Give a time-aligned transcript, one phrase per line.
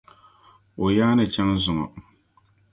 [0.83, 1.85] O yaa ni chaŋ zuŋo.